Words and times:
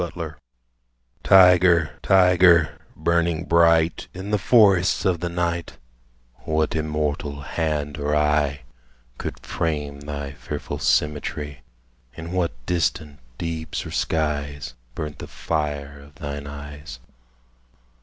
THE 0.01 0.07
TYGER 0.07 0.31
Tyger, 1.23 1.99
tyger, 2.01 2.69
burning 2.95 3.43
bright 3.45 4.07
In 4.15 4.31
the 4.31 4.39
forests 4.39 5.05
of 5.05 5.19
the 5.19 5.29
night, 5.29 5.77
What 6.37 6.75
immortal 6.75 7.41
hand 7.41 7.99
or 7.99 8.15
eye 8.15 8.61
Could 9.19 9.39
frame 9.45 9.99
thy 10.01 10.31
fearful 10.31 10.79
symmetry? 10.79 11.61
In 12.15 12.31
what 12.31 12.65
distant 12.65 13.19
deeps 13.37 13.85
or 13.85 13.91
skies 13.91 14.73
Burnt 14.95 15.19
the 15.19 15.27
fire 15.27 15.99
of 15.99 16.15
thine 16.15 16.47
eyes? 16.47 16.97